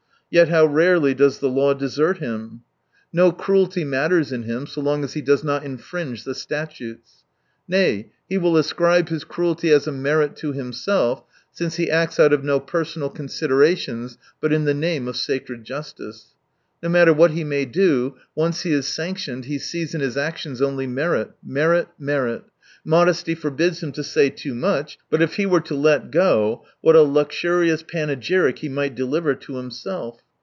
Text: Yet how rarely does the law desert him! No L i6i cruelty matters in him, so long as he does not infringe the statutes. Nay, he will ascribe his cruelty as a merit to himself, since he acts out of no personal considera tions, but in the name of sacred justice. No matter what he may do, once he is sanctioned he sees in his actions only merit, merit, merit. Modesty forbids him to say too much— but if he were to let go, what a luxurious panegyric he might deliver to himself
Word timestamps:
Yet 0.33 0.47
how 0.47 0.65
rarely 0.65 1.13
does 1.13 1.39
the 1.39 1.49
law 1.49 1.73
desert 1.73 2.19
him! 2.19 2.61
No 3.11 3.25
L 3.25 3.31
i6i 3.33 3.37
cruelty 3.37 3.83
matters 3.83 4.31
in 4.31 4.43
him, 4.43 4.65
so 4.65 4.79
long 4.79 5.03
as 5.03 5.11
he 5.11 5.21
does 5.21 5.43
not 5.43 5.65
infringe 5.65 6.23
the 6.23 6.33
statutes. 6.33 7.25
Nay, 7.67 8.13
he 8.29 8.37
will 8.37 8.55
ascribe 8.55 9.09
his 9.09 9.25
cruelty 9.25 9.71
as 9.71 9.87
a 9.87 9.91
merit 9.91 10.37
to 10.37 10.53
himself, 10.53 11.25
since 11.51 11.75
he 11.75 11.91
acts 11.91 12.17
out 12.17 12.31
of 12.31 12.45
no 12.45 12.61
personal 12.61 13.09
considera 13.11 13.75
tions, 13.77 14.17
but 14.39 14.53
in 14.53 14.63
the 14.63 14.73
name 14.73 15.09
of 15.09 15.17
sacred 15.17 15.65
justice. 15.65 16.27
No 16.81 16.87
matter 16.87 17.11
what 17.13 17.31
he 17.31 17.43
may 17.43 17.65
do, 17.65 18.15
once 18.33 18.61
he 18.61 18.71
is 18.71 18.87
sanctioned 18.87 19.45
he 19.45 19.59
sees 19.59 19.93
in 19.93 19.99
his 20.01 20.15
actions 20.15 20.61
only 20.61 20.87
merit, 20.87 21.31
merit, 21.45 21.89
merit. 21.99 22.43
Modesty 22.83 23.35
forbids 23.35 23.83
him 23.83 23.91
to 23.91 24.03
say 24.03 24.31
too 24.31 24.55
much— 24.55 24.97
but 25.11 25.21
if 25.21 25.35
he 25.35 25.45
were 25.45 25.61
to 25.61 25.75
let 25.75 26.09
go, 26.09 26.65
what 26.79 26.95
a 26.95 27.01
luxurious 27.03 27.83
panegyric 27.83 28.57
he 28.59 28.69
might 28.69 28.95
deliver 28.95 29.35
to 29.35 29.57
himself 29.57 30.21